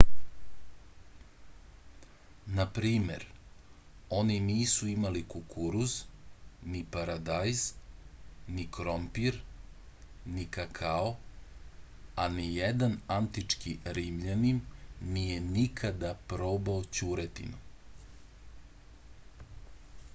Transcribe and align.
na 2.59 2.63
primer 2.77 3.25
oni 4.19 4.37
nisu 4.45 4.87
imali 4.93 5.21
kukuruz 5.33 5.91
ni 6.75 6.81
paradajz 6.95 7.59
ni 8.55 8.65
krompir 8.77 9.37
ni 10.39 10.47
kakao 10.57 11.13
a 12.25 12.27
nijedan 12.39 12.97
antički 13.19 13.77
rimljanin 13.99 14.65
nije 15.17 15.39
nikada 15.53 16.15
probao 16.33 16.83
ćuretinu 16.99 17.63